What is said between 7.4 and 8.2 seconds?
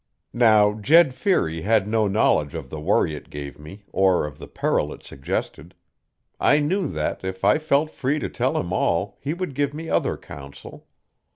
I felt free